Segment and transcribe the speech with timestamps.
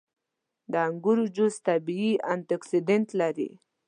[0.71, 3.49] •د انګورو جوس طبیعي انټياکسیدنټ لري.